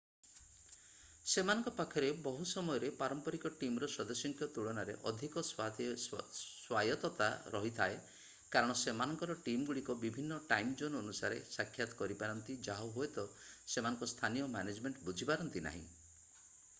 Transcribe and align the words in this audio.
ସେମାନଙ୍କ 1.31 1.71
ପାଖରେ 1.79 2.07
ବହୁ 2.27 2.45
ସମୟରେ 2.51 2.87
ପାରମ୍ପରିକ 3.01 3.51
ଟିମ୍‌ର 3.59 3.89
ସଦସ୍ୟଙ୍କ 3.95 4.47
ତୁଳନାରେ 4.55 4.95
ଅଧିକ 5.11 5.43
ସ୍ଵାୟତ୍ତତା 5.51 7.27
ରହିଥାଏ 7.57 7.99
କାରଣ 8.57 8.77
ସେମାନଙ୍କର 8.85 9.37
ଟିମ୍‌ଗୁଡ଼ିକ 9.49 9.97
ବିଭିନ୍ନ 10.07 10.41
ଟାଇମ୍‌-ଜୋନ୍‌ 10.53 10.99
ଅନୁସାରେ 11.05 11.39
ସାକ୍ଷାତ 11.59 12.01
କରିପାରନ୍ତି 12.03 12.57
ଯାହା 12.71 12.89
ହୁଏତ 12.99 13.27
ସେମାନଙ୍କ 13.75 14.11
ସ୍ଥାନୀୟ 14.17 14.49
ମ୍ୟାନେଜମେଣ୍ଟ 14.59 15.07
ବୁଝିପାରନ୍ତି 15.11 15.67
ନାହିଁ। 15.71 15.85